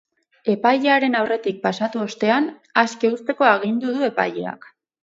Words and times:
Epailearen 0.53 1.17
aurretik 1.19 1.59
pasatu 1.67 2.03
ostean, 2.07 2.49
aske 2.87 3.15
uzteko 3.19 3.51
agindu 3.55 3.97
du 4.01 4.13
epaileak. 4.15 4.73